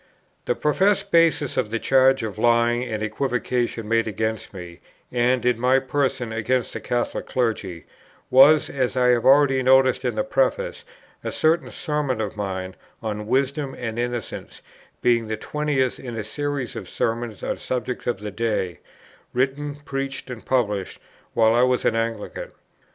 [0.45, 4.79] The professed basis of the charge of lying and equivocation made against me,
[5.11, 7.85] and, in my person, against the Catholic clergy,
[8.31, 10.85] was, as I have already noticed in the Preface,
[11.23, 14.63] a certain Sermon of mine on "Wisdom and Innocence,"
[15.03, 18.79] being the 20th in a series of "Sermons on Subjects of the Day,"
[19.33, 20.99] written, preached, and published
[21.35, 22.49] while I was an Anglican.